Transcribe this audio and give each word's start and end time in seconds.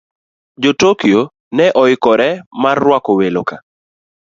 Jo- 0.65 0.71
Tokyo 0.83 1.19
ne 1.61 1.67
oikore 1.85 2.29
mar 2.63 2.77
rwako 2.85 3.11
welo 3.19 3.41
ka 3.49 3.57